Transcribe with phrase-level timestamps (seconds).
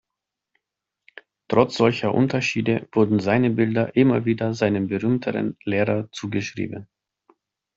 [1.47, 6.87] Trotz solcher Unterschiede wurden seine Bilder immer wieder seinem berühmteren Lehrer zugeschrieben.